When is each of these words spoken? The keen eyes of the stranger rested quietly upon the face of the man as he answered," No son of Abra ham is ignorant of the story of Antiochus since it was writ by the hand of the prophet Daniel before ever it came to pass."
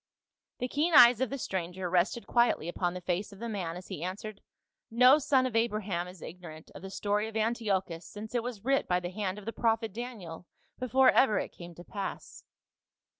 The 0.57 0.67
keen 0.67 0.95
eyes 0.95 1.21
of 1.21 1.29
the 1.29 1.37
stranger 1.37 1.87
rested 1.87 2.25
quietly 2.25 2.67
upon 2.67 2.95
the 2.95 3.01
face 3.01 3.31
of 3.31 3.37
the 3.37 3.47
man 3.47 3.77
as 3.77 3.89
he 3.89 4.03
answered," 4.03 4.41
No 5.03 5.19
son 5.19 5.45
of 5.45 5.55
Abra 5.55 5.83
ham 5.83 6.07
is 6.07 6.23
ignorant 6.23 6.71
of 6.73 6.81
the 6.81 6.89
story 6.89 7.27
of 7.27 7.37
Antiochus 7.37 8.03
since 8.07 8.33
it 8.33 8.41
was 8.41 8.65
writ 8.65 8.87
by 8.87 8.99
the 8.99 9.11
hand 9.11 9.37
of 9.37 9.45
the 9.45 9.53
prophet 9.53 9.93
Daniel 9.93 10.47
before 10.79 11.11
ever 11.11 11.37
it 11.37 11.51
came 11.51 11.75
to 11.75 11.83
pass." 11.83 12.43